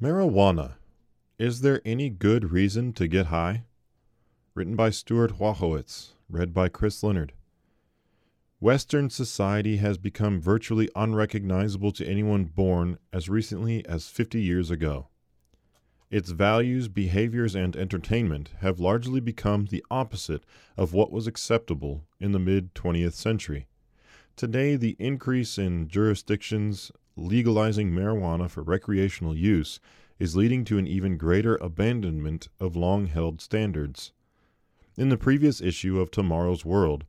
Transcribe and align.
Marijuana. 0.00 0.74
Is 1.40 1.60
there 1.62 1.82
any 1.84 2.08
good 2.08 2.52
reason 2.52 2.92
to 2.92 3.08
get 3.08 3.26
high? 3.26 3.64
Written 4.54 4.76
by 4.76 4.90
Stuart 4.90 5.40
Wachowicz, 5.40 6.10
read 6.30 6.54
by 6.54 6.68
Chris 6.68 7.02
Leonard. 7.02 7.32
Western 8.60 9.10
society 9.10 9.78
has 9.78 9.98
become 9.98 10.40
virtually 10.40 10.88
unrecognizable 10.94 11.90
to 11.90 12.06
anyone 12.06 12.44
born 12.44 12.98
as 13.12 13.28
recently 13.28 13.84
as 13.86 14.06
50 14.06 14.40
years 14.40 14.70
ago. 14.70 15.08
Its 16.12 16.30
values, 16.30 16.86
behaviors, 16.86 17.56
and 17.56 17.74
entertainment 17.74 18.50
have 18.60 18.78
largely 18.78 19.18
become 19.18 19.66
the 19.66 19.84
opposite 19.90 20.44
of 20.76 20.92
what 20.92 21.10
was 21.10 21.26
acceptable 21.26 22.04
in 22.20 22.30
the 22.30 22.38
mid 22.38 22.72
20th 22.72 23.14
century. 23.14 23.66
Today, 24.36 24.76
the 24.76 24.94
increase 25.00 25.58
in 25.58 25.88
jurisdictions 25.88 26.92
legalizing 27.18 27.90
marijuana 27.90 28.48
for 28.48 28.62
recreational 28.62 29.36
use 29.36 29.80
is 30.18 30.36
leading 30.36 30.64
to 30.64 30.78
an 30.78 30.86
even 30.86 31.16
greater 31.16 31.56
abandonment 31.56 32.48
of 32.60 32.76
long 32.76 33.06
held 33.06 33.40
standards. 33.40 34.12
In 34.96 35.08
the 35.08 35.16
previous 35.16 35.60
issue 35.60 36.00
of 36.00 36.10
Tomorrow's 36.10 36.64
World, 36.64 37.04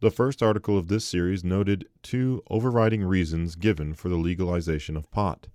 the 0.00 0.10
first 0.10 0.42
article 0.42 0.76
of 0.76 0.88
this 0.88 1.04
series 1.04 1.42
noted 1.42 1.86
two 2.02 2.42
overriding 2.50 3.04
reasons 3.04 3.56
given 3.56 3.94
for 3.94 4.08
the 4.08 4.16
legalization 4.16 4.96
of 4.96 5.10
pot. 5.10 5.46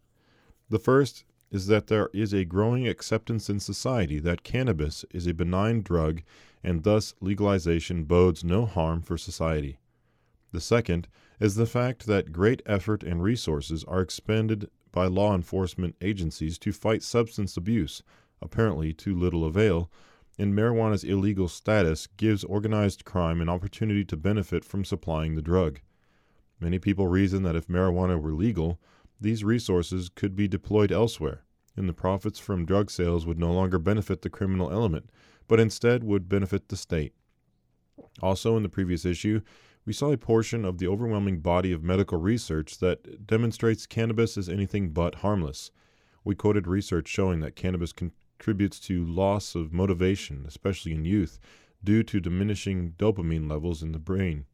The 0.69 0.79
first 0.79 1.23
is 1.51 1.67
that 1.67 1.87
there 1.87 2.09
is 2.13 2.33
a 2.33 2.45
growing 2.45 2.87
acceptance 2.87 3.49
in 3.49 3.59
society 3.59 4.19
that 4.19 4.43
cannabis 4.43 5.05
is 5.11 5.27
a 5.27 5.33
benign 5.33 5.81
drug 5.81 6.21
and 6.63 6.83
thus 6.83 7.13
legalization 7.21 8.03
bodes 8.03 8.43
no 8.43 8.65
harm 8.65 9.01
for 9.01 9.17
society. 9.17 9.79
The 10.51 10.61
second 10.61 11.07
is 11.39 11.55
the 11.55 11.65
fact 11.65 12.05
that 12.07 12.31
great 12.31 12.61
effort 12.65 13.03
and 13.03 13.21
resources 13.23 13.83
are 13.85 14.01
expended 14.01 14.69
by 14.91 15.07
law 15.07 15.35
enforcement 15.35 15.95
agencies 16.01 16.57
to 16.59 16.71
fight 16.71 17.03
substance 17.03 17.55
abuse, 17.55 18.01
apparently 18.41 18.93
to 18.93 19.15
little 19.15 19.45
avail, 19.45 19.91
and 20.37 20.53
marijuana's 20.53 21.03
illegal 21.03 21.47
status 21.47 22.07
gives 22.17 22.43
organized 22.43 23.05
crime 23.05 23.41
an 23.41 23.49
opportunity 23.49 24.03
to 24.05 24.17
benefit 24.17 24.63
from 24.63 24.85
supplying 24.85 25.35
the 25.35 25.41
drug. 25.41 25.81
Many 26.59 26.79
people 26.79 27.07
reason 27.07 27.43
that 27.43 27.55
if 27.55 27.67
marijuana 27.67 28.19
were 28.19 28.33
legal, 28.33 28.79
these 29.21 29.43
resources 29.43 30.09
could 30.09 30.35
be 30.35 30.47
deployed 30.47 30.91
elsewhere, 30.91 31.43
and 31.75 31.87
the 31.87 31.93
profits 31.93 32.39
from 32.39 32.65
drug 32.65 32.89
sales 32.89 33.25
would 33.25 33.37
no 33.37 33.51
longer 33.51 33.77
benefit 33.77 34.21
the 34.21 34.29
criminal 34.29 34.71
element, 34.71 35.09
but 35.47 35.59
instead 35.59 36.03
would 36.03 36.29
benefit 36.29 36.69
the 36.69 36.77
state. 36.77 37.13
Also, 38.21 38.55
in 38.55 38.63
the 38.63 38.69
previous 38.69 39.05
issue, 39.05 39.41
we 39.89 39.93
saw 39.93 40.11
a 40.11 40.17
portion 40.17 40.65
of 40.65 40.77
the 40.77 40.87
overwhelming 40.87 41.39
body 41.39 41.71
of 41.71 41.83
medical 41.83 42.19
research 42.19 42.77
that 42.77 43.25
demonstrates 43.25 43.87
cannabis 43.87 44.37
is 44.37 44.47
anything 44.47 44.91
but 44.91 45.15
harmless. 45.15 45.71
We 46.23 46.35
quoted 46.35 46.67
research 46.67 47.07
showing 47.07 47.39
that 47.39 47.55
cannabis 47.55 47.91
contributes 47.91 48.79
to 48.81 49.03
loss 49.03 49.55
of 49.55 49.73
motivation, 49.73 50.45
especially 50.47 50.91
in 50.93 51.05
youth, 51.05 51.39
due 51.83 52.03
to 52.03 52.19
diminishing 52.19 52.91
dopamine 52.99 53.49
levels 53.49 53.81
in 53.81 53.91
the 53.91 53.97
brain. 53.97 54.45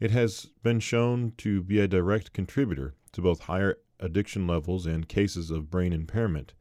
It 0.00 0.12
has 0.12 0.46
been 0.62 0.80
shown 0.80 1.34
to 1.36 1.62
be 1.62 1.78
a 1.78 1.86
direct 1.86 2.32
contributor 2.32 2.94
to 3.12 3.20
both 3.20 3.40
higher 3.40 3.76
addiction 3.98 4.46
levels 4.46 4.86
and 4.86 5.06
cases 5.06 5.50
of 5.50 5.70
brain 5.70 5.92
impairment, 5.92 6.54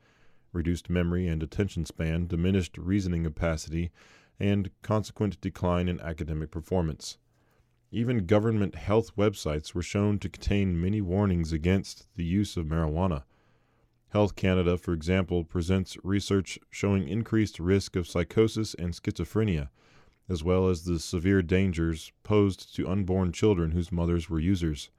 reduced 0.52 0.90
memory 0.90 1.25
and 1.25 1.42
attention 1.42 1.86
span, 1.86 2.28
diminished 2.28 2.78
reasoning 2.78 3.23
capacity, 3.23 3.92
and 4.38 4.72
consequent 4.81 5.40
decline 5.40 5.88
in 5.88 6.02
academic 6.02 6.52
performance. 6.52 7.17
Even 7.92 8.26
government 8.26 8.76
health 8.76 9.16
websites 9.16 9.73
were 9.73 9.82
shown 9.82 10.20
to 10.20 10.30
contain 10.30 10.80
many 10.80 11.02
warnings 11.02 11.52
against 11.52 12.08
the 12.16 12.23
use 12.23 12.56
of 12.56 12.66
marijuana. 12.66 13.23
Health 14.09 14.36
Canada, 14.36 14.78
for 14.78 14.94
example, 14.94 15.44
presents 15.44 15.98
research 16.04 16.59
showing 16.70 17.08
increased 17.08 17.59
risk 17.59 17.96
of 17.96 18.08
psychosis 18.08 18.73
and 18.76 18.94
schizophrenia, 18.94 19.70
as 20.28 20.44
well 20.44 20.68
as 20.68 20.84
the 20.84 21.00
severe 21.00 21.41
dangers 21.41 22.12
posed 22.24 22.75
to 22.75 22.88
unborn 22.88 23.31
children 23.31 23.72
whose 23.72 23.92
mothers 23.92 24.30
were 24.30 24.40
users. 24.40 24.90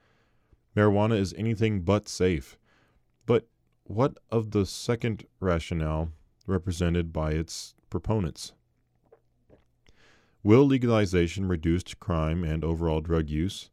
Marijuana 0.76 1.16
is 1.18 1.34
anything 1.34 1.82
but 1.82 2.08
safe. 2.08 2.56
But 3.26 3.48
what 3.84 4.18
of 4.30 4.50
the 4.50 4.66
second 4.66 5.26
rationale 5.40 6.12
represented 6.46 7.12
by 7.12 7.32
its 7.32 7.74
proponents? 7.88 8.52
Will 10.42 10.64
legalization 10.64 11.48
reduce 11.48 11.82
crime 11.82 12.44
and 12.44 12.64
overall 12.64 13.02
drug 13.02 13.28
use? 13.28 13.68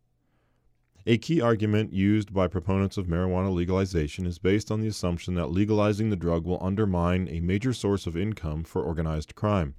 A 1.06 1.18
key 1.18 1.40
argument 1.40 1.94
used 1.94 2.34
by 2.34 2.50
proponents 2.50 2.98
of 2.98 3.08
marijuana 3.08 3.54
legalization 3.54 4.26
is 4.26 4.38
based 4.38 4.70
on 4.70 4.82
the 4.82 4.88
assumption 4.90 5.36
that 5.36 5.50
legalizing 5.50 6.10
the 6.10 6.18
drug 6.18 6.44
will 6.44 6.62
undermine 6.62 7.30
a 7.30 7.40
major 7.40 7.72
source 7.72 8.06
of 8.06 8.18
income 8.18 8.66
for 8.66 8.82
organized 8.82 9.34
crime. 9.34 9.76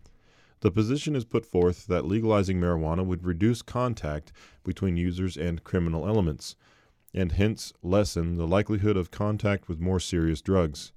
The 0.60 0.71
position 0.71 1.15
is 1.15 1.26
put 1.26 1.44
forth 1.44 1.87
that 1.88 2.06
legalizing 2.06 2.59
marijuana 2.59 3.05
would 3.05 3.22
reduce 3.22 3.60
contact 3.60 4.32
between 4.65 4.97
users 4.97 5.37
and 5.37 5.62
criminal 5.62 6.09
elements, 6.09 6.56
and 7.12 7.32
hence 7.32 7.70
lessen 7.82 8.37
the 8.38 8.47
likelihood 8.47 8.97
of 8.97 9.10
contact 9.10 9.69
with 9.69 9.78
more 9.78 10.00
serious 10.00 10.41
drugs. 10.41 10.93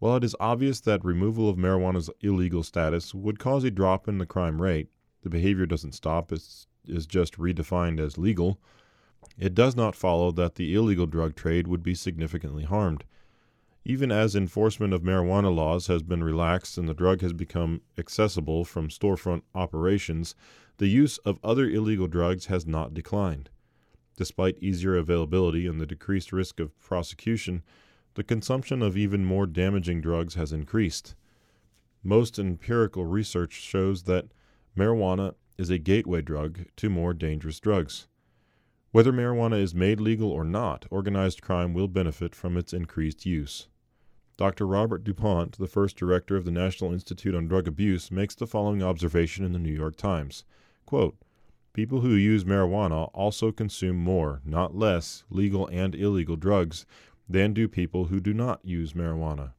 While 0.00 0.16
it 0.16 0.24
is 0.24 0.34
obvious 0.40 0.80
that 0.80 1.04
removal 1.04 1.50
of 1.50 1.58
marijuana's 1.58 2.08
illegal 2.22 2.62
status 2.62 3.14
would 3.14 3.38
cause 3.38 3.64
a 3.64 3.70
drop 3.70 4.08
in 4.08 4.16
the 4.16 4.24
crime 4.24 4.60
rate, 4.60 4.88
the 5.22 5.28
behavior 5.28 5.66
doesn't 5.66 5.92
stop, 5.92 6.32
it 6.32 6.42
is 6.86 7.06
just 7.06 7.36
redefined 7.36 8.00
as 8.00 8.16
legal. 8.16 8.58
It 9.38 9.54
does 9.54 9.76
not 9.76 9.94
follow 9.94 10.32
that 10.32 10.54
the 10.54 10.74
illegal 10.74 11.06
drug 11.06 11.36
trade 11.36 11.68
would 11.68 11.82
be 11.82 11.94
significantly 11.94 12.64
harmed. 12.64 13.04
Even 13.84 14.10
as 14.10 14.34
enforcement 14.34 14.94
of 14.94 15.02
marijuana 15.02 15.54
laws 15.54 15.88
has 15.88 16.02
been 16.02 16.24
relaxed 16.24 16.78
and 16.78 16.88
the 16.88 16.94
drug 16.94 17.20
has 17.20 17.34
become 17.34 17.82
accessible 17.98 18.64
from 18.64 18.88
storefront 18.88 19.42
operations, 19.54 20.34
the 20.78 20.88
use 20.88 21.18
of 21.18 21.38
other 21.44 21.68
illegal 21.68 22.06
drugs 22.06 22.46
has 22.46 22.66
not 22.66 22.94
declined. 22.94 23.50
Despite 24.16 24.62
easier 24.62 24.96
availability 24.96 25.66
and 25.66 25.78
the 25.78 25.86
decreased 25.86 26.32
risk 26.32 26.58
of 26.58 26.78
prosecution, 26.80 27.62
the 28.14 28.24
consumption 28.24 28.82
of 28.82 28.96
even 28.96 29.24
more 29.24 29.46
damaging 29.46 30.00
drugs 30.00 30.34
has 30.34 30.52
increased. 30.52 31.14
Most 32.02 32.38
empirical 32.38 33.04
research 33.04 33.52
shows 33.52 34.04
that 34.04 34.26
marijuana 34.76 35.34
is 35.58 35.70
a 35.70 35.78
gateway 35.78 36.22
drug 36.22 36.60
to 36.76 36.88
more 36.88 37.12
dangerous 37.12 37.60
drugs. 37.60 38.08
Whether 38.92 39.12
marijuana 39.12 39.60
is 39.60 39.74
made 39.74 40.00
legal 40.00 40.30
or 40.30 40.44
not, 40.44 40.86
organized 40.90 41.42
crime 41.42 41.74
will 41.74 41.88
benefit 41.88 42.34
from 42.34 42.56
its 42.56 42.72
increased 42.72 43.24
use. 43.26 43.68
Dr. 44.36 44.66
Robert 44.66 45.04
DuPont, 45.04 45.58
the 45.58 45.66
first 45.66 45.96
director 45.96 46.34
of 46.34 46.46
the 46.46 46.50
National 46.50 46.92
Institute 46.92 47.34
on 47.34 47.46
Drug 47.46 47.68
Abuse, 47.68 48.10
makes 48.10 48.34
the 48.34 48.46
following 48.46 48.82
observation 48.82 49.44
in 49.44 49.52
the 49.52 49.58
New 49.58 49.72
York 49.72 49.96
Times 49.96 50.44
Quote, 50.86 51.16
People 51.72 52.00
who 52.00 52.14
use 52.14 52.42
marijuana 52.42 53.10
also 53.14 53.52
consume 53.52 53.96
more, 53.96 54.40
not 54.44 54.74
less, 54.74 55.22
legal 55.30 55.68
and 55.68 55.94
illegal 55.94 56.34
drugs 56.34 56.84
than 57.30 57.54
do 57.54 57.68
people 57.68 58.06
who 58.06 58.20
do 58.20 58.34
not 58.34 58.64
use 58.64 58.92
marijuana. 58.92 59.52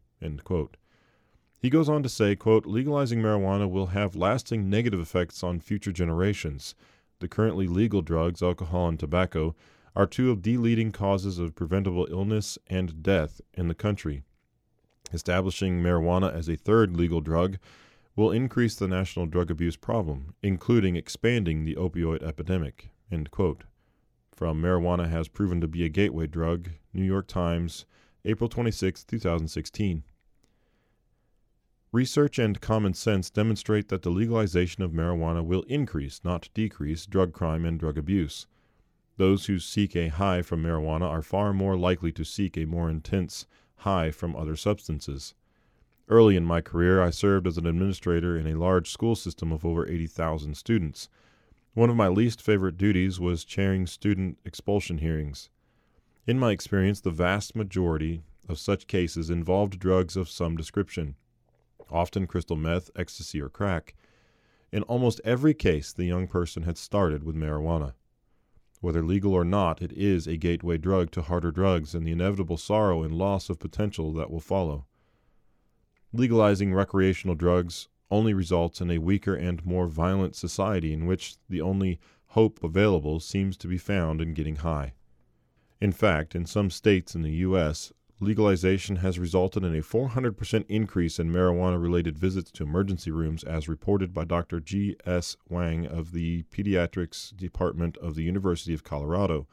He 1.58 1.70
goes 1.70 1.88
on 1.88 2.04
to 2.04 2.10
say, 2.10 2.36
quote, 2.36 2.66
legalizing 2.66 3.22
marijuana 3.22 3.70
will 3.70 3.88
have 3.88 4.16
lasting 4.16 4.70
negative 4.70 5.00
effects 5.00 5.44
on 5.44 5.60
future 5.60 5.92
generations. 5.92 6.76
The 7.20 7.28
currently 7.28 7.68
legal 7.68 8.02
drugs, 8.02 8.42
alcohol 8.42 8.90
and 8.90 9.00
tobacco, 9.00 9.56
are 9.96 10.08
two 10.08 10.32
of 10.32 10.44
the 10.44 10.58
leading 10.58 10.92
causes 10.92 11.40
of 11.40 11.56
preventable 11.56 12.08
illness 12.10 12.58
and 12.68 13.02
death 13.04 13.40
in 13.54 13.68
the 13.68 13.76
country. 13.76 14.24
Establishing 15.14 15.82
marijuana 15.82 16.34
as 16.34 16.50
a 16.50 16.56
third 16.56 16.96
legal 16.98 17.22
drug 17.22 17.58
will 18.16 18.32
increase 18.32 18.76
the 18.76 18.88
national 18.88 19.28
drug 19.28 19.50
abuse 19.50 19.78
problem, 19.78 20.34
including 20.42 20.96
expanding 20.96 21.64
the 21.64 21.76
opioid 21.76 22.24
epidemic. 22.24 22.90
From 24.42 24.60
Marijuana 24.60 25.08
Has 25.08 25.28
Proven 25.28 25.62
to 25.62 25.68
Be 25.68 25.86
a 25.86 25.88
Gateway 25.88 26.26
Drug, 26.26 26.72
New 26.96 27.04
York 27.04 27.28
Times, 27.28 27.86
April 28.26 28.50
26, 28.50 29.04
2016. 29.04 30.02
Research 31.92 32.40
and 32.40 32.60
common 32.60 32.96
sense 32.96 33.30
demonstrate 33.30 33.90
that 33.90 34.02
the 34.02 34.10
legalization 34.10 34.82
of 34.82 34.94
marijuana 34.94 35.46
will 35.46 35.62
increase, 35.68 36.22
not 36.24 36.50
decrease, 36.56 37.06
drug 37.06 37.34
crime 37.34 37.66
and 37.66 37.80
drug 37.80 38.00
abuse. 38.00 38.48
Those 39.18 39.46
who 39.46 39.60
seek 39.60 39.96
a 39.96 40.08
high 40.08 40.42
from 40.42 40.64
marijuana 40.64 41.06
are 41.08 41.22
far 41.22 41.54
more 41.54 41.78
likely 41.78 42.12
to 42.14 42.26
seek 42.26 42.58
a 42.58 42.66
more 42.66 42.90
intense 42.90 43.46
high 43.76 44.10
from 44.10 44.36
other 44.36 44.56
substances. 44.56 45.36
Early 46.10 46.36
in 46.36 46.46
my 46.46 46.62
career, 46.62 47.00
I 47.00 47.12
served 47.12 47.46
as 47.46 47.60
an 47.60 47.68
administrator 47.68 48.36
in 48.36 48.48
a 48.48 48.58
large 48.58 48.90
school 48.90 49.16
system 49.16 49.52
of 49.52 49.64
over 49.64 49.88
80,000 49.88 50.58
students. 50.58 51.10
One 51.74 51.90
of 51.90 51.96
my 51.96 52.10
least 52.10 52.42
favorite 52.42 52.76
duties 52.76 53.18
was 53.18 53.46
chairing 53.46 53.88
student 53.88 54.40
expulsion 54.44 54.98
hearings. 54.98 55.50
In 56.28 56.38
my 56.38 56.52
experience, 56.52 57.00
the 57.00 57.12
vast 57.12 57.56
majority 57.56 58.24
of 58.50 58.60
such 58.60 58.88
cases 58.88 59.30
involved 59.30 59.80
drugs 59.80 60.18
of 60.18 60.28
some 60.28 60.58
description, 60.58 61.16
often 61.90 62.28
crystal 62.28 62.58
meth, 62.58 62.92
ecstasy, 62.98 63.42
or 63.42 63.48
crack. 63.48 63.96
In 64.74 64.84
almost 64.84 65.22
every 65.24 65.54
case, 65.54 65.94
the 65.94 66.04
young 66.04 66.28
person 66.28 66.64
had 66.64 66.78
started 66.78 67.24
with 67.24 67.38
marijuana. 67.38 67.94
Whether 68.82 69.02
legal 69.02 69.34
or 69.34 69.46
not, 69.46 69.82
it 69.82 69.94
is 69.94 70.28
a 70.28 70.36
gateway 70.36 70.78
drug 70.78 71.10
to 71.12 71.22
harder 71.22 71.52
drugs 71.52 71.96
and 71.96 72.06
the 72.06 72.12
inevitable 72.12 72.58
sorrow 72.58 73.02
and 73.02 73.14
loss 73.14 73.50
of 73.50 73.60
potential 73.60 74.12
that 74.14 74.30
will 74.30 74.42
follow. 74.42 74.88
legalizing 76.12 76.74
recreational 76.74 77.36
drugs 77.36 77.88
only 78.12 78.34
results 78.34 78.82
in 78.82 78.92
a 78.92 79.00
weaker 79.00 79.34
and 79.34 79.66
more 79.66 79.88
violent 79.88 80.36
society 80.36 80.94
in 80.94 81.06
which 81.06 81.36
the 81.50 81.62
only 81.62 82.00
hope 82.28 82.64
available 82.64 83.20
seems 83.20 83.58
to 83.58 83.68
be 83.68 83.78
found 83.78 84.22
in 84.22 84.34
getting 84.34 84.58
high. 84.58 84.94
In 85.80 85.92
fact, 85.92 86.36
in 86.36 86.46
some 86.46 86.70
states 86.70 87.16
in 87.16 87.24
the 87.24 87.32
U.S., 87.32 87.92
legalization 88.20 88.98
has 88.98 89.18
resulted 89.18 89.64
in 89.64 89.76
a 89.76 89.82
400% 89.82 90.66
increase 90.70 91.18
in 91.18 91.34
marijuana 91.34 91.82
related 91.82 92.18
visits 92.18 92.52
to 92.52 92.64
emergency 92.64 93.10
rooms, 93.10 93.44
as 93.44 93.68
reported 93.68 94.14
by 94.14 94.24
Dr. 94.24 94.60
G. 94.60 94.96
S. 95.06 95.36
Wang 95.50 95.88
of 95.88 96.12
the 96.12 96.44
Pediatrics 96.44 97.36
Department 97.36 97.98
of 97.98 98.16
the 98.16 98.24
University 98.24 98.74
of 98.74 98.84
Colorado. 98.84 99.48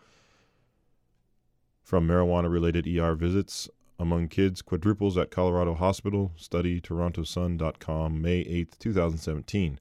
From 1.82 2.06
marijuana 2.06 2.52
related 2.52 2.86
ER 2.86 3.14
visits 3.14 3.70
among 3.98 4.28
kids 4.28 4.62
quadruples 4.62 5.18
at 5.18 5.30
Colorado 5.30 5.74
Hospital, 5.74 6.32
study 6.36 6.80
torontosun.com, 6.80 8.22
May 8.22 8.40
8, 8.40 8.76
2017. 8.78 9.80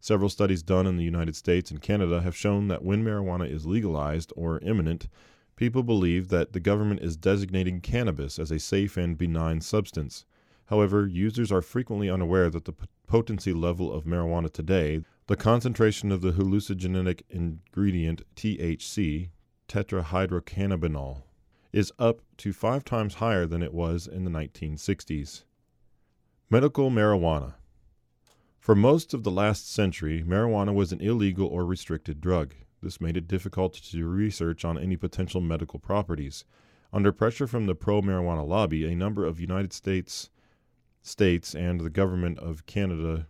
Several 0.00 0.28
studies 0.28 0.62
done 0.62 0.86
in 0.86 0.96
the 0.96 1.04
United 1.04 1.36
States 1.36 1.70
and 1.70 1.80
Canada 1.80 2.20
have 2.22 2.36
shown 2.36 2.68
that 2.68 2.84
when 2.84 3.04
marijuana 3.04 3.50
is 3.50 3.66
legalized 3.66 4.32
or 4.36 4.60
imminent, 4.60 5.08
people 5.56 5.82
believe 5.82 6.28
that 6.28 6.52
the 6.52 6.60
government 6.60 7.00
is 7.00 7.16
designating 7.16 7.80
cannabis 7.80 8.38
as 8.38 8.50
a 8.50 8.58
safe 8.58 8.96
and 8.96 9.18
benign 9.18 9.60
substance. 9.60 10.24
However, 10.66 11.06
users 11.06 11.50
are 11.50 11.62
frequently 11.62 12.10
unaware 12.10 12.50
that 12.50 12.64
the 12.64 12.74
potency 13.06 13.52
level 13.52 13.92
of 13.92 14.04
marijuana 14.04 14.52
today, 14.52 15.02
the 15.26 15.36
concentration 15.36 16.12
of 16.12 16.20
the 16.20 16.32
hallucinogenic 16.32 17.22
ingredient 17.30 18.22
THC, 18.36 19.30
tetrahydrocannabinol, 19.68 21.22
is 21.72 21.92
up 21.98 22.20
to 22.38 22.52
five 22.52 22.84
times 22.84 23.14
higher 23.14 23.46
than 23.46 23.62
it 23.62 23.74
was 23.74 24.06
in 24.06 24.24
the 24.24 24.30
1960s. 24.30 25.44
Medical 26.50 26.90
marijuana. 26.90 27.54
For 28.58 28.74
most 28.74 29.14
of 29.14 29.22
the 29.22 29.30
last 29.30 29.72
century, 29.72 30.22
marijuana 30.26 30.74
was 30.74 30.92
an 30.92 31.00
illegal 31.00 31.46
or 31.46 31.64
restricted 31.64 32.20
drug. 32.20 32.54
This 32.82 33.00
made 33.00 33.16
it 33.16 33.28
difficult 33.28 33.74
to 33.74 33.90
do 33.90 34.06
research 34.06 34.64
on 34.64 34.78
any 34.78 34.96
potential 34.96 35.40
medical 35.40 35.78
properties. 35.78 36.44
Under 36.92 37.12
pressure 37.12 37.46
from 37.46 37.66
the 37.66 37.74
pro 37.74 38.00
marijuana 38.00 38.46
lobby, 38.46 38.90
a 38.90 38.96
number 38.96 39.26
of 39.26 39.40
United 39.40 39.72
States 39.72 40.30
states 41.02 41.54
and 41.54 41.80
the 41.80 41.90
government 41.90 42.38
of 42.38 42.66
Canada 42.66 43.26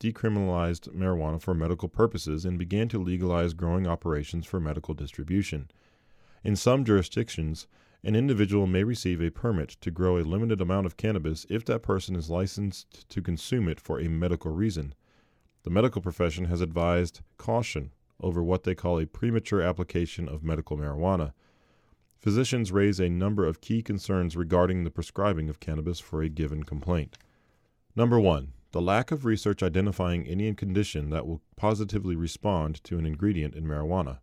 decriminalized 0.00 0.88
marijuana 0.94 1.40
for 1.40 1.54
medical 1.54 1.88
purposes 1.88 2.44
and 2.44 2.58
began 2.58 2.88
to 2.88 2.98
legalize 2.98 3.54
growing 3.54 3.86
operations 3.86 4.46
for 4.46 4.60
medical 4.60 4.94
distribution. 4.94 5.70
In 6.46 6.54
some 6.54 6.84
jurisdictions, 6.84 7.66
an 8.04 8.14
individual 8.14 8.68
may 8.68 8.84
receive 8.84 9.20
a 9.20 9.32
permit 9.32 9.70
to 9.80 9.90
grow 9.90 10.16
a 10.16 10.22
limited 10.22 10.60
amount 10.60 10.86
of 10.86 10.96
cannabis 10.96 11.44
if 11.50 11.64
that 11.64 11.82
person 11.82 12.14
is 12.14 12.30
licensed 12.30 13.08
to 13.08 13.20
consume 13.20 13.68
it 13.68 13.80
for 13.80 13.98
a 13.98 14.06
medical 14.06 14.52
reason. 14.52 14.94
The 15.64 15.70
medical 15.70 16.00
profession 16.00 16.44
has 16.44 16.60
advised 16.60 17.20
caution 17.36 17.90
over 18.20 18.44
what 18.44 18.62
they 18.62 18.76
call 18.76 19.00
a 19.00 19.06
premature 19.06 19.60
application 19.60 20.28
of 20.28 20.44
medical 20.44 20.76
marijuana. 20.78 21.32
Physicians 22.16 22.70
raise 22.70 23.00
a 23.00 23.08
number 23.08 23.44
of 23.44 23.60
key 23.60 23.82
concerns 23.82 24.36
regarding 24.36 24.84
the 24.84 24.90
prescribing 24.92 25.48
of 25.48 25.58
cannabis 25.58 25.98
for 25.98 26.22
a 26.22 26.28
given 26.28 26.62
complaint. 26.62 27.18
Number 27.96 28.20
one, 28.20 28.52
the 28.70 28.80
lack 28.80 29.10
of 29.10 29.24
research 29.24 29.64
identifying 29.64 30.28
any 30.28 30.54
condition 30.54 31.10
that 31.10 31.26
will 31.26 31.42
positively 31.56 32.14
respond 32.14 32.84
to 32.84 33.00
an 33.00 33.04
ingredient 33.04 33.56
in 33.56 33.64
marijuana. 33.64 34.18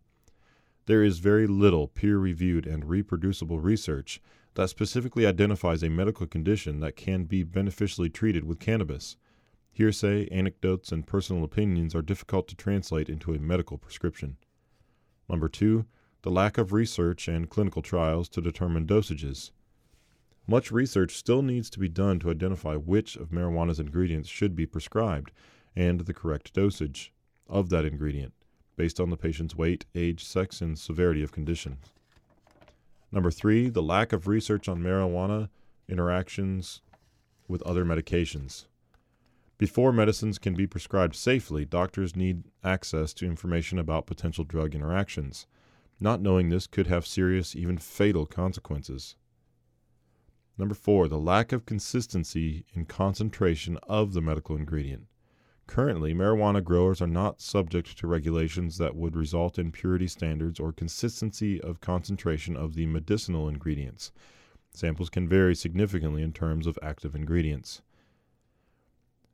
There 0.86 1.02
is 1.02 1.18
very 1.18 1.46
little 1.46 1.88
peer 1.88 2.18
reviewed 2.18 2.66
and 2.66 2.84
reproducible 2.84 3.58
research 3.58 4.20
that 4.52 4.68
specifically 4.68 5.24
identifies 5.24 5.82
a 5.82 5.88
medical 5.88 6.26
condition 6.26 6.80
that 6.80 6.94
can 6.94 7.24
be 7.24 7.42
beneficially 7.42 8.10
treated 8.10 8.44
with 8.44 8.60
cannabis. 8.60 9.16
Hearsay, 9.72 10.28
anecdotes, 10.30 10.92
and 10.92 11.06
personal 11.06 11.42
opinions 11.42 11.94
are 11.94 12.02
difficult 12.02 12.48
to 12.48 12.54
translate 12.54 13.08
into 13.08 13.32
a 13.32 13.38
medical 13.38 13.78
prescription. 13.78 14.36
Number 15.26 15.48
two, 15.48 15.86
the 16.20 16.30
lack 16.30 16.58
of 16.58 16.74
research 16.74 17.28
and 17.28 17.48
clinical 17.48 17.80
trials 17.80 18.28
to 18.28 18.42
determine 18.42 18.86
dosages. 18.86 19.52
Much 20.46 20.70
research 20.70 21.16
still 21.16 21.40
needs 21.40 21.70
to 21.70 21.78
be 21.78 21.88
done 21.88 22.18
to 22.18 22.30
identify 22.30 22.76
which 22.76 23.16
of 23.16 23.30
marijuana's 23.30 23.80
ingredients 23.80 24.28
should 24.28 24.54
be 24.54 24.66
prescribed 24.66 25.32
and 25.74 26.00
the 26.00 26.14
correct 26.14 26.52
dosage 26.52 27.10
of 27.48 27.70
that 27.70 27.86
ingredient 27.86 28.34
based 28.76 29.00
on 29.00 29.10
the 29.10 29.16
patient's 29.16 29.54
weight, 29.54 29.84
age, 29.94 30.24
sex, 30.24 30.60
and 30.60 30.78
severity 30.78 31.22
of 31.22 31.32
condition. 31.32 31.78
Number 33.12 33.30
three, 33.30 33.68
the 33.68 33.82
lack 33.82 34.12
of 34.12 34.26
research 34.26 34.68
on 34.68 34.82
marijuana 34.82 35.48
interactions 35.88 36.80
with 37.46 37.62
other 37.62 37.84
medications. 37.84 38.66
Before 39.56 39.92
medicines 39.92 40.38
can 40.38 40.54
be 40.54 40.66
prescribed 40.66 41.14
safely, 41.14 41.64
doctors 41.64 42.16
need 42.16 42.42
access 42.64 43.14
to 43.14 43.26
information 43.26 43.78
about 43.78 44.06
potential 44.06 44.42
drug 44.42 44.74
interactions. 44.74 45.46
Not 46.00 46.20
knowing 46.20 46.48
this 46.48 46.66
could 46.66 46.88
have 46.88 47.06
serious, 47.06 47.54
even 47.54 47.78
fatal 47.78 48.26
consequences. 48.26 49.14
Number 50.58 50.74
four, 50.74 51.06
the 51.08 51.18
lack 51.18 51.52
of 51.52 51.66
consistency 51.66 52.64
in 52.74 52.86
concentration 52.86 53.78
of 53.88 54.12
the 54.12 54.20
medical 54.20 54.56
ingredient. 54.56 55.06
Currently, 55.66 56.14
marijuana 56.14 56.62
growers 56.62 57.00
are 57.00 57.06
not 57.06 57.40
subject 57.40 57.96
to 57.98 58.06
regulations 58.06 58.78
that 58.78 58.94
would 58.94 59.16
result 59.16 59.58
in 59.58 59.72
purity 59.72 60.06
standards 60.06 60.60
or 60.60 60.72
consistency 60.72 61.60
of 61.60 61.80
concentration 61.80 62.56
of 62.56 62.74
the 62.74 62.86
medicinal 62.86 63.48
ingredients. 63.48 64.12
Samples 64.72 65.08
can 65.08 65.28
vary 65.28 65.54
significantly 65.54 66.22
in 66.22 66.32
terms 66.32 66.66
of 66.66 66.78
active 66.82 67.14
ingredients. 67.14 67.80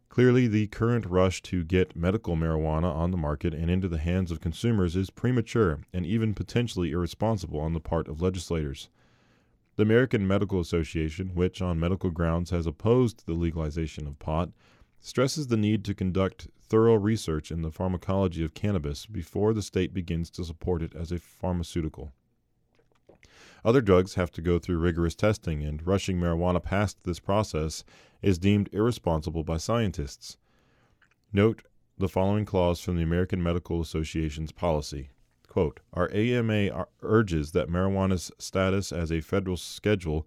Clearly, 0.09 0.49
the 0.49 0.67
current 0.67 1.06
rush 1.06 1.41
to 1.43 1.62
get 1.62 1.94
medical 1.94 2.37
marijuana 2.37 2.93
on 2.93 3.11
the 3.11 3.17
market 3.17 3.55
and 3.55 3.71
into 3.71 3.88
the 3.88 3.99
hands 3.99 4.31
of 4.31 4.41
consumers 4.41 4.97
is 4.97 5.09
premature 5.09 5.81
and 5.93 6.05
even 6.05 6.35
potentially 6.35 6.91
irresponsible 6.91 7.61
on 7.61 7.75
the 7.75 7.81
part 7.81 8.09
of 8.09 8.21
legislators. 8.21 8.88
The 9.76 9.85
American 9.85 10.26
Medical 10.26 10.61
Association, 10.61 11.31
which 11.35 11.62
on 11.62 11.79
medical 11.79 12.11
grounds 12.11 12.50
has 12.50 12.67
opposed 12.67 13.25
the 13.25 13.35
legalization 13.35 14.06
of 14.06 14.19
pot, 14.19 14.50
stresses 15.00 15.47
the 15.47 15.56
need 15.56 15.85
to 15.85 15.94
conduct 15.94 16.49
thorough 16.61 16.94
research 16.94 17.50
in 17.50 17.62
the 17.62 17.70
pharmacology 17.70 18.44
of 18.44 18.55
cannabis 18.55 19.06
before 19.06 19.52
the 19.52 19.62
state 19.62 19.93
begins 19.93 20.31
to 20.31 20.44
support 20.44 20.82
it 20.82 20.94
as 20.94 21.11
a 21.11 21.19
pharmaceutical. 21.19 22.12
Other 23.64 23.81
drugs 23.81 24.14
have 24.14 24.31
to 24.32 24.43
go 24.43 24.58
through 24.58 24.79
rigorous 24.79 25.14
testing, 25.14 25.62
and 25.62 25.87
rushing 25.87 26.19
marijuana 26.19 26.62
past 26.62 27.02
this 27.05 27.19
process 27.19 27.85
is 28.23 28.38
deemed 28.38 28.71
irresponsible 28.73 29.45
by 29.45 29.59
scientists. 29.59 30.37
Note 31.33 31.62
the 31.99 32.09
following 32.09 32.47
clause 32.47 32.80
from 32.80 32.97
the 32.97 33.02
American 33.02 33.42
Medical 33.42 33.80
Association's 33.80 34.52
policy. 34.52 35.11
Quote, 35.47 35.80
Our 35.92 36.11
AMA 36.14 36.87
urges 37.02 37.52
that 37.52 37.69
marijuana's 37.69 38.30
status 38.38 38.92
as 38.92 39.12
a 39.12 39.21
federal 39.21 39.57
Schedule 39.57 40.26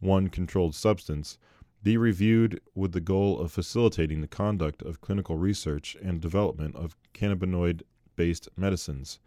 1 0.00 0.28
controlled 0.28 0.74
substance 0.74 1.38
be 1.82 1.96
reviewed 1.96 2.60
with 2.74 2.92
the 2.92 3.00
goal 3.00 3.38
of 3.38 3.52
facilitating 3.52 4.20
the 4.20 4.26
conduct 4.26 4.82
of 4.82 5.00
clinical 5.00 5.36
research 5.36 5.96
and 6.02 6.20
development 6.20 6.74
of 6.76 6.96
cannabinoid 7.14 7.82
based 8.16 8.48
medicines 8.56 9.20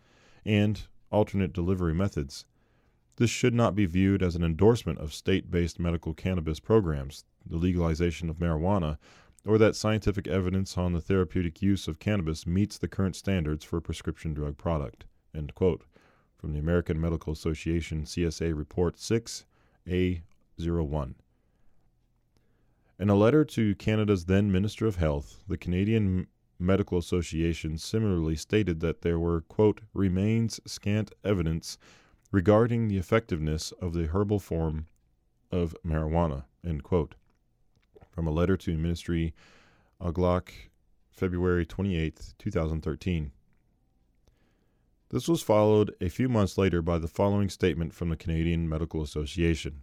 and 0.46 0.88
alternate 1.12 1.54
delivery 1.54 1.94
methods. 1.94 2.46
This 3.18 3.30
should 3.30 3.54
not 3.54 3.76
be 3.76 3.86
viewed 3.86 4.24
as 4.24 4.36
an 4.36 4.44
endorsement 4.44 5.00
of 5.00 5.14
state 5.14 5.52
based 5.52 5.80
medical 5.80 6.14
cannabis 6.14 6.60
programs, 6.60 7.26
the 7.46 7.58
legalization 7.58 8.30
of 8.30 8.38
marijuana, 8.38 8.98
or 9.46 9.58
that 9.58 9.76
scientific 9.76 10.28
evidence 10.28 10.78
on 10.78 10.94
the 10.94 11.02
therapeutic 11.02 11.62
use 11.62 11.88
of 11.88 12.00
cannabis 12.00 12.46
meets 12.46 12.78
the 12.78 12.88
current 12.88 13.16
standards 13.16 13.66
for 13.66 13.78
a 13.78 13.82
prescription 13.82 14.34
drug 14.34 14.58
product. 14.58 15.06
End 15.36 15.54
quote. 15.56 15.84
From 16.38 16.54
the 16.54 16.60
American 16.60 17.00
Medical 17.00 17.34
Association 17.34 18.04
CSA 18.04 18.58
Report 18.58 18.96
6A01. 18.96 21.14
In 23.02 23.10
a 23.10 23.16
letter 23.16 23.44
to 23.44 23.74
Canada's 23.74 24.26
then 24.26 24.52
Minister 24.52 24.86
of 24.86 24.98
Health, 24.98 25.44
the 25.48 25.58
Canadian 25.58 26.28
Medical 26.60 27.00
Association 27.00 27.80
similarly 27.80 28.36
stated 28.36 28.80
that 28.82 29.02
there 29.02 29.18
were, 29.18 29.42
quote, 29.42 29.82
remains 29.92 30.60
scant 30.68 31.12
evidence 31.24 31.80
regarding 32.32 32.88
the 32.88 33.00
effectiveness 33.00 33.72
of 33.82 33.94
the 33.94 34.06
herbal 34.06 34.38
form 34.38 34.86
of 35.52 35.76
marijuana, 35.84 36.44
end 36.64 36.84
quote. 36.84 37.16
From 38.12 38.28
a 38.28 38.32
letter 38.32 38.56
to 38.58 38.78
Ministry 38.78 39.34
Aglukkaq, 40.00 40.52
February 41.10 41.66
28, 41.66 42.36
2013. 42.38 43.32
This 45.10 45.28
was 45.28 45.42
followed 45.42 45.96
a 46.00 46.08
few 46.08 46.30
months 46.30 46.56
later 46.56 46.84
by 46.84 47.00
the 47.00 47.08
following 47.08 47.50
statement 47.50 47.96
from 47.96 48.10
the 48.10 48.16
Canadian 48.16 48.70
Medical 48.70 49.02
Association. 49.02 49.82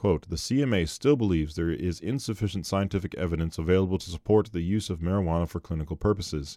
Quote, 0.00 0.30
the 0.30 0.36
CMA 0.36 0.88
still 0.88 1.14
believes 1.14 1.54
there 1.56 1.70
is 1.70 2.00
insufficient 2.00 2.64
scientific 2.64 3.14
evidence 3.16 3.58
available 3.58 3.98
to 3.98 4.08
support 4.08 4.50
the 4.50 4.62
use 4.62 4.88
of 4.88 5.00
marijuana 5.00 5.46
for 5.46 5.60
clinical 5.60 5.94
purposes. 5.94 6.56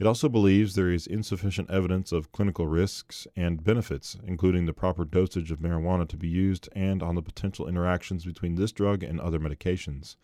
It 0.00 0.06
also 0.08 0.28
believes 0.28 0.74
there 0.74 0.90
is 0.90 1.06
insufficient 1.06 1.70
evidence 1.70 2.10
of 2.10 2.32
clinical 2.32 2.66
risks 2.66 3.28
and 3.36 3.62
benefits, 3.62 4.16
including 4.26 4.66
the 4.66 4.72
proper 4.72 5.04
dosage 5.04 5.52
of 5.52 5.60
marijuana 5.60 6.08
to 6.08 6.16
be 6.16 6.26
used 6.26 6.68
and 6.72 7.04
on 7.04 7.14
the 7.14 7.22
potential 7.22 7.68
interactions 7.68 8.24
between 8.24 8.56
this 8.56 8.72
drug 8.72 9.04
and 9.04 9.20
other 9.20 9.38
medications. 9.38 10.16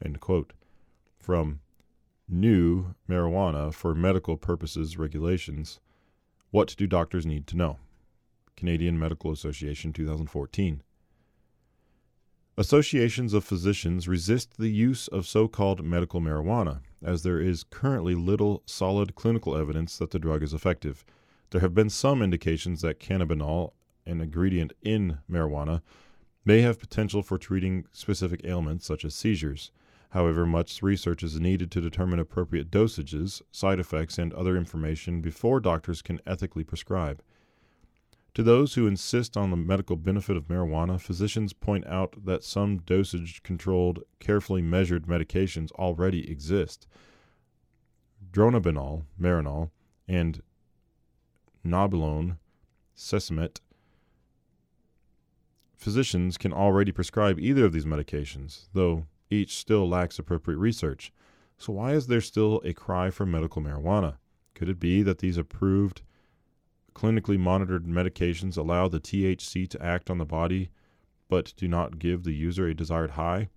End 0.00 0.20
quote. 0.20 0.52
From 1.18 1.58
New 2.28 2.94
Marijuana 3.10 3.74
for 3.74 3.92
Medical 3.92 4.36
Purposes 4.36 4.98
Regulations 4.98 5.80
What 6.52 6.76
do 6.78 6.86
doctors 6.86 7.26
need 7.26 7.48
to 7.48 7.56
know? 7.56 7.78
Canadian 8.54 9.00
Medical 9.00 9.32
Association 9.32 9.92
2014. 9.92 10.84
Associations 12.58 13.34
of 13.34 13.44
physicians 13.44 14.08
resist 14.08 14.58
the 14.58 14.68
use 14.68 15.06
of 15.06 15.28
so 15.28 15.46
called 15.46 15.84
medical 15.84 16.20
marijuana, 16.20 16.80
as 17.00 17.22
there 17.22 17.38
is 17.38 17.62
currently 17.62 18.16
little 18.16 18.64
solid 18.66 19.14
clinical 19.14 19.56
evidence 19.56 19.96
that 19.96 20.10
the 20.10 20.18
drug 20.18 20.42
is 20.42 20.52
effective. 20.52 21.04
There 21.50 21.60
have 21.60 21.72
been 21.72 21.88
some 21.88 22.20
indications 22.20 22.80
that 22.80 22.98
cannabinol, 22.98 23.74
an 24.06 24.20
ingredient 24.20 24.72
in 24.82 25.18
marijuana, 25.30 25.82
may 26.44 26.62
have 26.62 26.80
potential 26.80 27.22
for 27.22 27.38
treating 27.38 27.86
specific 27.92 28.40
ailments 28.42 28.84
such 28.84 29.04
as 29.04 29.14
seizures. 29.14 29.70
However, 30.10 30.44
much 30.44 30.82
research 30.82 31.22
is 31.22 31.38
needed 31.38 31.70
to 31.70 31.80
determine 31.80 32.18
appropriate 32.18 32.72
dosages, 32.72 33.40
side 33.52 33.78
effects, 33.78 34.18
and 34.18 34.32
other 34.32 34.56
information 34.56 35.20
before 35.20 35.60
doctors 35.60 36.02
can 36.02 36.20
ethically 36.26 36.64
prescribe. 36.64 37.22
To 38.34 38.42
those 38.42 38.74
who 38.74 38.86
insist 38.86 39.36
on 39.36 39.50
the 39.50 39.56
medical 39.56 39.96
benefit 39.96 40.36
of 40.36 40.48
marijuana, 40.48 41.00
physicians 41.00 41.52
point 41.52 41.86
out 41.86 42.24
that 42.24 42.44
some 42.44 42.78
dosage 42.78 43.42
controlled, 43.42 44.04
carefully 44.20 44.62
measured 44.62 45.06
medications 45.06 45.72
already 45.72 46.30
exist. 46.30 46.86
Dronabinol, 48.30 49.04
Marinol, 49.20 49.70
and 50.06 50.42
Nabilone, 51.66 52.38
Cesamet. 52.96 53.60
Physicians 55.76 56.36
can 56.36 56.52
already 56.52 56.92
prescribe 56.92 57.38
either 57.38 57.64
of 57.64 57.72
these 57.72 57.84
medications, 57.84 58.66
though 58.72 59.06
each 59.30 59.56
still 59.56 59.88
lacks 59.88 60.18
appropriate 60.18 60.58
research. 60.58 61.12
So, 61.56 61.72
why 61.72 61.92
is 61.92 62.06
there 62.06 62.20
still 62.20 62.60
a 62.64 62.72
cry 62.72 63.10
for 63.10 63.26
medical 63.26 63.62
marijuana? 63.62 64.16
Could 64.54 64.68
it 64.68 64.80
be 64.80 65.02
that 65.02 65.18
these 65.18 65.36
approved 65.36 66.02
clinically 66.98 67.38
monitored 67.38 67.86
medications 67.86 68.56
allow 68.56 68.88
the 68.88 68.98
THC 68.98 69.68
to 69.68 69.80
act 69.82 70.10
on 70.10 70.18
the 70.18 70.24
body 70.24 70.70
but 71.28 71.52
do 71.56 71.68
not 71.68 71.98
give 71.98 72.24
the 72.24 72.32
user 72.32 72.66
a 72.66 72.74
desired 72.74 73.12
high? 73.12 73.48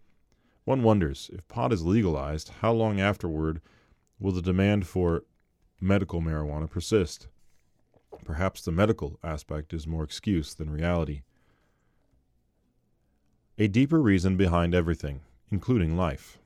One 0.63 0.83
wonders 0.83 1.31
if 1.33 1.47
pot 1.47 1.73
is 1.73 1.83
legalized, 1.83 2.49
how 2.61 2.71
long 2.71 3.01
afterward 3.01 3.61
will 4.19 4.31
the 4.31 4.41
demand 4.41 4.85
for 4.85 5.23
medical 5.79 6.21
marijuana 6.21 6.69
persist? 6.69 7.27
Perhaps 8.23 8.61
the 8.61 8.71
medical 8.71 9.17
aspect 9.23 9.73
is 9.73 9.87
more 9.87 10.03
excuse 10.03 10.53
than 10.53 10.69
reality. 10.69 11.23
A 13.57 13.67
deeper 13.67 14.01
reason 14.01 14.37
behind 14.37 14.75
everything, 14.75 15.21
including 15.49 15.97
life. 15.97 16.37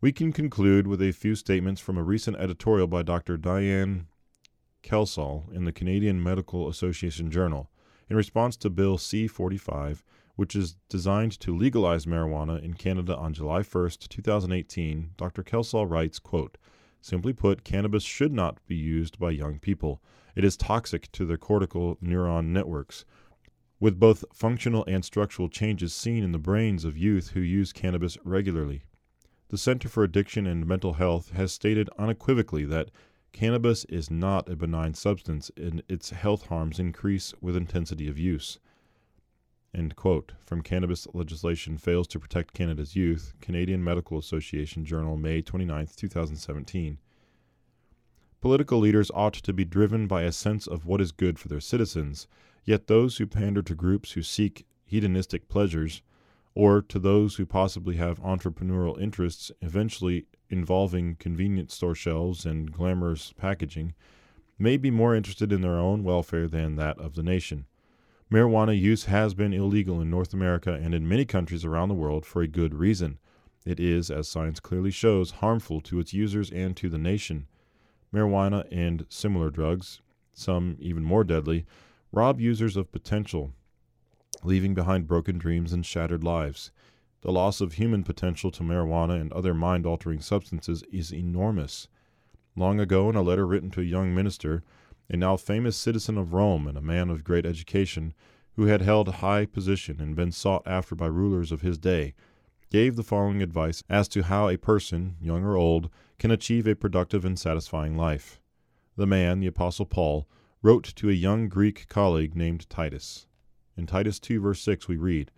We 0.00 0.12
can 0.12 0.32
conclude 0.32 0.86
with 0.86 1.02
a 1.02 1.12
few 1.12 1.34
statements 1.34 1.80
from 1.80 1.98
a 1.98 2.02
recent 2.02 2.38
editorial 2.38 2.86
by 2.86 3.02
Dr. 3.02 3.36
Diane 3.36 4.06
Kelsall 4.82 5.52
in 5.52 5.64
the 5.64 5.72
Canadian 5.72 6.22
Medical 6.22 6.68
Association 6.68 7.30
Journal 7.30 7.70
in 8.08 8.16
response 8.16 8.56
to 8.56 8.70
Bill 8.70 8.98
C 8.98 9.26
45, 9.26 10.02
which 10.36 10.56
is 10.56 10.76
designed 10.88 11.38
to 11.40 11.56
legalize 11.56 12.06
marijuana 12.06 12.62
in 12.62 12.74
Canada 12.74 13.16
on 13.16 13.32
July 13.32 13.62
1, 13.62 13.90
2018. 14.08 15.10
Dr. 15.16 15.42
Kelsall 15.42 15.88
writes, 15.88 16.18
quote, 16.18 16.58
Simply 17.00 17.32
put, 17.32 17.64
cannabis 17.64 18.02
should 18.02 18.32
not 18.32 18.58
be 18.66 18.76
used 18.76 19.18
by 19.18 19.30
young 19.30 19.58
people. 19.58 20.02
It 20.34 20.44
is 20.44 20.56
toxic 20.56 21.10
to 21.12 21.24
their 21.24 21.38
cortical 21.38 21.96
neuron 21.96 22.46
networks, 22.46 23.04
with 23.78 23.98
both 23.98 24.24
functional 24.34 24.84
and 24.86 25.04
structural 25.04 25.48
changes 25.48 25.94
seen 25.94 26.22
in 26.22 26.32
the 26.32 26.38
brains 26.38 26.84
of 26.84 26.98
youth 26.98 27.30
who 27.30 27.40
use 27.40 27.72
cannabis 27.72 28.18
regularly. 28.24 28.82
The 29.48 29.58
Center 29.58 29.88
for 29.88 30.04
Addiction 30.04 30.46
and 30.46 30.66
Mental 30.66 30.94
Health 30.94 31.32
has 31.32 31.52
stated 31.52 31.90
unequivocally 31.98 32.64
that 32.66 32.90
Cannabis 33.32 33.84
is 33.86 34.10
not 34.10 34.48
a 34.48 34.56
benign 34.56 34.94
substance, 34.94 35.50
and 35.56 35.82
its 35.88 36.10
health 36.10 36.46
harms 36.46 36.78
increase 36.78 37.32
with 37.40 37.56
intensity 37.56 38.08
of 38.08 38.18
use. 38.18 38.58
End 39.72 39.94
quote. 39.94 40.32
From 40.40 40.62
Cannabis 40.62 41.06
Legislation 41.14 41.78
Fails 41.78 42.08
to 42.08 42.18
Protect 42.18 42.52
Canada's 42.52 42.96
Youth, 42.96 43.34
Canadian 43.40 43.84
Medical 43.84 44.18
Association 44.18 44.84
Journal, 44.84 45.16
May 45.16 45.42
29, 45.42 45.88
2017. 45.94 46.98
Political 48.40 48.78
leaders 48.78 49.10
ought 49.14 49.34
to 49.34 49.52
be 49.52 49.64
driven 49.64 50.06
by 50.06 50.22
a 50.22 50.32
sense 50.32 50.66
of 50.66 50.86
what 50.86 51.00
is 51.00 51.12
good 51.12 51.38
for 51.38 51.48
their 51.48 51.60
citizens, 51.60 52.26
yet 52.64 52.88
those 52.88 53.18
who 53.18 53.26
pander 53.26 53.62
to 53.62 53.74
groups 53.74 54.12
who 54.12 54.22
seek 54.22 54.66
hedonistic 54.86 55.48
pleasures, 55.48 56.02
or 56.54 56.82
to 56.82 56.98
those 56.98 57.36
who 57.36 57.46
possibly 57.46 57.96
have 57.96 58.20
entrepreneurial 58.20 59.00
interests 59.00 59.52
eventually 59.62 60.26
involving 60.50 61.16
convenience 61.16 61.74
store 61.74 61.94
shelves 61.94 62.44
and 62.44 62.72
glamorous 62.72 63.32
packaging, 63.32 63.94
may 64.58 64.76
be 64.76 64.90
more 64.90 65.14
interested 65.14 65.52
in 65.52 65.62
their 65.62 65.76
own 65.76 66.04
welfare 66.04 66.46
than 66.46 66.76
that 66.76 66.98
of 66.98 67.14
the 67.14 67.22
nation. 67.22 67.64
Marijuana 68.30 68.78
use 68.78 69.06
has 69.06 69.34
been 69.34 69.52
illegal 69.52 70.00
in 70.00 70.10
North 70.10 70.34
America 70.34 70.72
and 70.72 70.94
in 70.94 71.08
many 71.08 71.24
countries 71.24 71.64
around 71.64 71.88
the 71.88 71.94
world 71.94 72.24
for 72.24 72.42
a 72.42 72.46
good 72.46 72.74
reason. 72.74 73.18
It 73.64 73.80
is, 73.80 74.10
as 74.10 74.28
science 74.28 74.60
clearly 74.60 74.90
shows, 74.90 75.32
harmful 75.32 75.80
to 75.82 75.98
its 75.98 76.12
users 76.12 76.50
and 76.50 76.76
to 76.76 76.88
the 76.88 76.98
nation. 76.98 77.46
Marijuana 78.14 78.66
and 78.70 79.06
similar 79.08 79.50
drugs, 79.50 80.00
some 80.32 80.76
even 80.78 81.04
more 81.04 81.24
deadly, 81.24 81.66
rob 82.12 82.40
users 82.40 82.76
of 82.76 82.92
potential, 82.92 83.52
leaving 84.44 84.74
behind 84.74 85.06
broken 85.06 85.38
dreams 85.38 85.72
and 85.72 85.84
shattered 85.84 86.24
lives. 86.24 86.70
The 87.22 87.32
loss 87.32 87.60
of 87.60 87.74
human 87.74 88.02
potential 88.02 88.50
to 88.52 88.62
marijuana 88.62 89.20
and 89.20 89.30
other 89.32 89.52
mind 89.52 89.84
altering 89.84 90.20
substances 90.20 90.82
is 90.90 91.12
enormous. 91.12 91.86
Long 92.56 92.80
ago, 92.80 93.10
in 93.10 93.16
a 93.16 93.22
letter 93.22 93.46
written 93.46 93.70
to 93.72 93.80
a 93.80 93.84
young 93.84 94.14
minister, 94.14 94.62
a 95.10 95.16
now 95.16 95.36
famous 95.36 95.76
citizen 95.76 96.16
of 96.16 96.32
Rome 96.32 96.66
and 96.66 96.78
a 96.78 96.82
man 96.82 97.10
of 97.10 97.24
great 97.24 97.44
education, 97.44 98.14
who 98.54 98.66
had 98.66 98.80
held 98.80 99.08
high 99.08 99.44
position 99.44 100.00
and 100.00 100.16
been 100.16 100.32
sought 100.32 100.66
after 100.66 100.94
by 100.94 101.06
rulers 101.06 101.52
of 101.52 101.60
his 101.60 101.76
day, 101.76 102.14
gave 102.70 102.96
the 102.96 103.02
following 103.02 103.42
advice 103.42 103.82
as 103.90 104.08
to 104.08 104.22
how 104.22 104.48
a 104.48 104.56
person, 104.56 105.16
young 105.20 105.44
or 105.44 105.56
old, 105.56 105.90
can 106.18 106.30
achieve 106.30 106.66
a 106.66 106.74
productive 106.74 107.24
and 107.24 107.38
satisfying 107.38 107.96
life. 107.96 108.40
The 108.96 109.06
man, 109.06 109.40
the 109.40 109.46
Apostle 109.46 109.86
Paul, 109.86 110.26
wrote 110.62 110.84
to 110.96 111.10
a 111.10 111.14
young 111.14 111.48
Greek 111.48 111.88
colleague 111.88 112.34
named 112.34 112.68
Titus. 112.70 113.26
In 113.76 113.86
Titus 113.86 114.18
2, 114.20 114.40
verse 114.40 114.62
6, 114.62 114.88
we 114.88 114.96
read, 114.96 115.30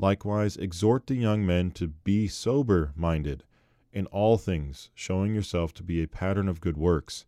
Likewise, 0.00 0.56
exhort 0.56 1.08
the 1.08 1.16
young 1.16 1.44
men 1.44 1.72
to 1.72 1.88
be 1.88 2.28
sober 2.28 2.92
minded, 2.94 3.42
in 3.92 4.06
all 4.06 4.38
things, 4.38 4.90
showing 4.94 5.34
yourself 5.34 5.74
to 5.74 5.82
be 5.82 6.00
a 6.00 6.06
pattern 6.06 6.48
of 6.48 6.60
good 6.60 6.76
works, 6.76 7.26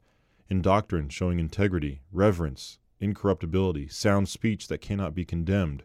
in 0.48 0.62
doctrine, 0.62 1.08
showing 1.08 1.40
integrity, 1.40 2.00
reverence, 2.12 2.78
incorruptibility, 3.00 3.88
sound 3.88 4.28
speech 4.28 4.68
that 4.68 4.80
cannot 4.80 5.14
be 5.14 5.24
condemned, 5.24 5.82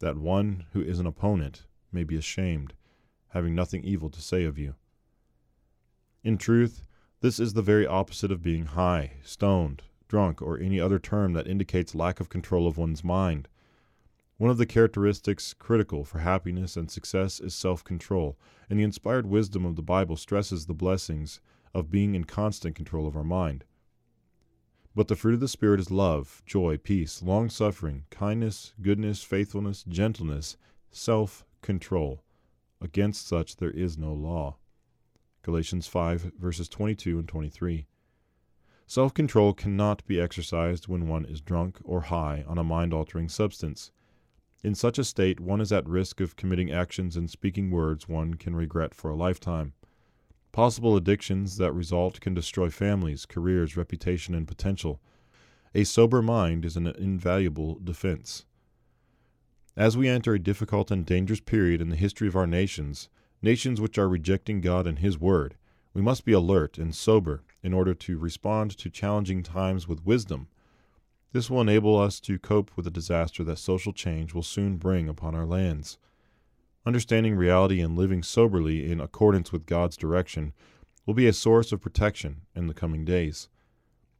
that 0.00 0.16
one 0.16 0.66
who 0.72 0.80
is 0.80 0.98
an 0.98 1.06
opponent 1.06 1.66
may 1.92 2.02
be 2.02 2.16
ashamed, 2.16 2.74
having 3.28 3.54
nothing 3.54 3.84
evil 3.84 4.10
to 4.10 4.20
say 4.20 4.42
of 4.42 4.58
you. 4.58 4.74
In 6.24 6.36
truth, 6.36 6.82
this 7.20 7.38
is 7.38 7.52
the 7.52 7.62
very 7.62 7.86
opposite 7.86 8.32
of 8.32 8.42
being 8.42 8.66
high, 8.66 9.12
stoned, 9.22 9.82
drunk, 10.08 10.42
or 10.42 10.58
any 10.58 10.80
other 10.80 10.98
term 10.98 11.32
that 11.34 11.46
indicates 11.46 11.94
lack 11.94 12.18
of 12.18 12.28
control 12.28 12.66
of 12.66 12.76
one's 12.76 13.04
mind. 13.04 13.46
One 14.36 14.50
of 14.50 14.58
the 14.58 14.66
characteristics 14.66 15.54
critical 15.54 16.04
for 16.04 16.18
happiness 16.18 16.76
and 16.76 16.90
success 16.90 17.38
is 17.38 17.54
self 17.54 17.84
control, 17.84 18.36
and 18.68 18.80
the 18.80 18.82
inspired 18.82 19.26
wisdom 19.26 19.64
of 19.64 19.76
the 19.76 19.82
Bible 19.82 20.16
stresses 20.16 20.66
the 20.66 20.74
blessings 20.74 21.40
of 21.72 21.90
being 21.90 22.16
in 22.16 22.24
constant 22.24 22.74
control 22.74 23.06
of 23.06 23.16
our 23.16 23.22
mind. 23.22 23.64
But 24.92 25.06
the 25.06 25.14
fruit 25.14 25.34
of 25.34 25.40
the 25.40 25.46
Spirit 25.46 25.78
is 25.78 25.90
love, 25.92 26.42
joy, 26.46 26.78
peace, 26.78 27.22
long 27.22 27.48
suffering, 27.48 28.06
kindness, 28.10 28.74
goodness, 28.82 29.22
faithfulness, 29.22 29.84
gentleness, 29.84 30.56
self 30.90 31.44
control. 31.62 32.24
Against 32.80 33.28
such 33.28 33.56
there 33.56 33.70
is 33.70 33.96
no 33.96 34.12
law. 34.12 34.56
Galatians 35.42 35.86
5, 35.86 36.32
verses 36.38 36.68
22 36.68 37.20
and 37.20 37.28
23. 37.28 37.86
Self 38.86 39.14
control 39.14 39.52
cannot 39.52 40.04
be 40.06 40.20
exercised 40.20 40.88
when 40.88 41.06
one 41.06 41.24
is 41.24 41.40
drunk 41.40 41.78
or 41.84 42.02
high 42.02 42.44
on 42.48 42.58
a 42.58 42.64
mind 42.64 42.92
altering 42.92 43.28
substance. 43.28 43.92
In 44.64 44.74
such 44.74 44.98
a 44.98 45.04
state, 45.04 45.40
one 45.40 45.60
is 45.60 45.72
at 45.72 45.86
risk 45.86 46.22
of 46.22 46.36
committing 46.36 46.72
actions 46.72 47.18
and 47.18 47.28
speaking 47.28 47.70
words 47.70 48.08
one 48.08 48.32
can 48.32 48.56
regret 48.56 48.94
for 48.94 49.10
a 49.10 49.14
lifetime. 49.14 49.74
Possible 50.52 50.96
addictions 50.96 51.58
that 51.58 51.74
result 51.74 52.18
can 52.22 52.32
destroy 52.32 52.70
families, 52.70 53.26
careers, 53.26 53.76
reputation, 53.76 54.34
and 54.34 54.48
potential. 54.48 55.02
A 55.74 55.84
sober 55.84 56.22
mind 56.22 56.64
is 56.64 56.78
an 56.78 56.86
invaluable 56.86 57.78
defense. 57.78 58.46
As 59.76 59.98
we 59.98 60.08
enter 60.08 60.32
a 60.32 60.38
difficult 60.38 60.90
and 60.90 61.04
dangerous 61.04 61.40
period 61.40 61.82
in 61.82 61.90
the 61.90 61.96
history 61.96 62.26
of 62.26 62.36
our 62.36 62.46
nations, 62.46 63.10
nations 63.42 63.82
which 63.82 63.98
are 63.98 64.08
rejecting 64.08 64.62
God 64.62 64.86
and 64.86 65.00
His 65.00 65.20
Word, 65.20 65.56
we 65.92 66.00
must 66.00 66.24
be 66.24 66.32
alert 66.32 66.78
and 66.78 66.94
sober 66.94 67.42
in 67.62 67.74
order 67.74 67.92
to 67.92 68.16
respond 68.16 68.70
to 68.78 68.88
challenging 68.88 69.42
times 69.42 69.86
with 69.86 70.06
wisdom 70.06 70.48
this 71.34 71.50
will 71.50 71.60
enable 71.60 71.98
us 71.98 72.20
to 72.20 72.38
cope 72.38 72.70
with 72.76 72.84
the 72.84 72.92
disaster 72.92 73.42
that 73.42 73.58
social 73.58 73.92
change 73.92 74.32
will 74.32 74.42
soon 74.44 74.76
bring 74.76 75.08
upon 75.08 75.34
our 75.34 75.44
lands. 75.44 75.98
Understanding 76.86 77.34
reality 77.34 77.80
and 77.80 77.98
living 77.98 78.22
soberly 78.22 78.88
in 78.88 79.00
accordance 79.00 79.50
with 79.50 79.66
God's 79.66 79.96
direction 79.96 80.52
will 81.04 81.12
be 81.12 81.26
a 81.26 81.32
source 81.32 81.72
of 81.72 81.80
protection 81.80 82.42
in 82.54 82.68
the 82.68 82.72
coming 82.72 83.04
days. 83.04 83.48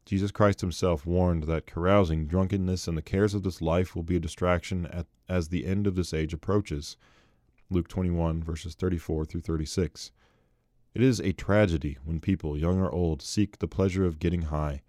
Jesus 0.04 0.32
Christ 0.32 0.60
himself 0.60 1.06
warned 1.06 1.44
that 1.44 1.68
carousing, 1.68 2.26
drunkenness, 2.26 2.88
and 2.88 2.98
the 2.98 3.02
cares 3.02 3.32
of 3.32 3.44
this 3.44 3.62
life 3.62 3.94
will 3.94 4.02
be 4.02 4.16
a 4.16 4.20
distraction 4.20 4.86
at, 4.86 5.06
as 5.28 5.48
the 5.48 5.66
end 5.66 5.86
of 5.86 5.94
this 5.94 6.12
age 6.12 6.34
approaches. 6.34 6.96
Luke 7.70 7.86
21, 7.86 8.42
verses 8.42 8.74
34 8.74 9.24
through 9.24 9.42
36. 9.42 10.10
It 10.96 11.02
is 11.02 11.20
a 11.20 11.30
tragedy 11.30 11.96
when 12.04 12.18
people, 12.18 12.58
young 12.58 12.80
or 12.80 12.90
old, 12.90 13.22
seek 13.22 13.60
the 13.60 13.68
pleasure 13.68 14.04
of 14.04 14.18
getting 14.18 14.42
high. 14.42 14.82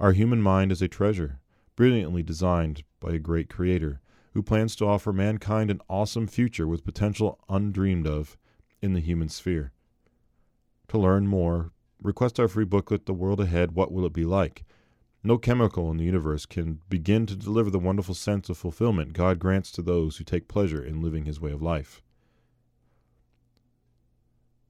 Our 0.00 0.12
human 0.12 0.40
mind 0.40 0.70
is 0.70 0.80
a 0.80 0.86
treasure, 0.86 1.40
brilliantly 1.74 2.22
designed 2.22 2.84
by 3.00 3.12
a 3.12 3.18
great 3.18 3.48
creator, 3.50 4.00
who 4.32 4.42
plans 4.44 4.76
to 4.76 4.86
offer 4.86 5.12
mankind 5.12 5.70
an 5.70 5.80
awesome 5.88 6.28
future 6.28 6.68
with 6.68 6.84
potential 6.84 7.40
undreamed 7.48 8.06
of 8.06 8.36
in 8.80 8.92
the 8.92 9.00
human 9.00 9.28
sphere. 9.28 9.72
To 10.88 10.98
learn 10.98 11.26
more, 11.26 11.72
request 12.00 12.38
our 12.38 12.46
free 12.46 12.64
booklet, 12.64 13.06
The 13.06 13.12
World 13.12 13.40
Ahead 13.40 13.72
What 13.72 13.90
Will 13.90 14.06
It 14.06 14.12
Be 14.12 14.24
Like? 14.24 14.64
No 15.24 15.36
chemical 15.36 15.90
in 15.90 15.96
the 15.96 16.04
universe 16.04 16.46
can 16.46 16.80
begin 16.88 17.26
to 17.26 17.34
deliver 17.34 17.68
the 17.68 17.80
wonderful 17.80 18.14
sense 18.14 18.48
of 18.48 18.56
fulfillment 18.56 19.14
God 19.14 19.40
grants 19.40 19.72
to 19.72 19.82
those 19.82 20.16
who 20.16 20.24
take 20.24 20.46
pleasure 20.46 20.82
in 20.82 21.02
living 21.02 21.24
His 21.24 21.40
way 21.40 21.50
of 21.50 21.60
life. 21.60 22.02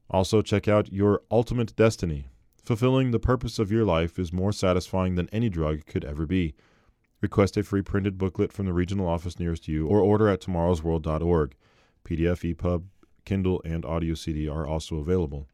Also, 0.09 0.41
check 0.41 0.67
out 0.67 0.91
Your 0.91 1.21
Ultimate 1.31 1.77
Destiny. 1.77 2.31
Fulfilling 2.63 3.11
the 3.11 3.19
purpose 3.19 3.59
of 3.59 3.73
your 3.73 3.85
life 3.85 4.19
is 4.19 4.33
more 4.33 4.53
satisfying 4.53 5.15
than 5.15 5.29
any 5.31 5.49
drug 5.49 5.87
could 5.87 6.05
ever 6.05 6.27
be. 6.27 6.55
Request 7.21 7.57
a 7.57 7.63
free 7.63 7.83
printed 7.83 8.19
booklet 8.19 8.53
from 8.53 8.67
the 8.67 8.73
regional 8.73 9.09
office 9.09 9.39
nearest 9.39 9.69
you 9.69 9.87
or 9.87 10.01
order 10.01 10.29
at 10.29 10.41
tomorrowsworld.org. 10.41 11.55
PDF, 12.05 12.55
EPUB, 12.55 12.85
Kindle, 13.25 13.61
and 13.65 13.85
audio 13.85 14.15
CD 14.15 14.49
are 14.49 14.67
also 14.67 14.97
available. 14.97 15.49